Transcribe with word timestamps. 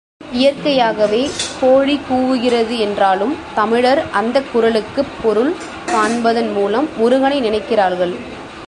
இயற்கையாகவே 0.31 1.29
கோழி 1.59 1.99
கூவுகிறது 2.09 2.77
என்றாலும், 2.77 3.35
தமிழர் 3.55 4.03
அந்தக் 4.11 4.55
குரலுக்குப் 4.55 5.11
பொருள் 5.23 5.53
காண்பதன் 5.85 6.53
மூலம் 6.53 6.89
முருகனை 6.97 7.41
நினைக்கிறார்கள். 7.41 8.15